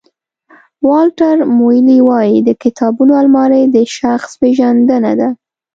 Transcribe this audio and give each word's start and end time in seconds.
والټر 0.89 1.37
مویلي 1.57 1.99
وایي 2.09 2.37
د 2.43 2.49
کتابونو 2.63 3.13
المارۍ 3.21 3.63
د 3.75 3.77
شخص 3.97 4.29
پېژندنه 4.41 5.11
ده. 5.19 5.27